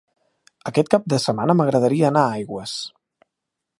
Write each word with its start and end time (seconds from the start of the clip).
Aquest 0.69 0.87
cap 0.93 1.03
de 1.13 1.19
setmana 1.25 1.57
m'agradaria 1.59 2.09
anar 2.09 2.25
a 2.25 2.33
Aigües. 2.39 2.75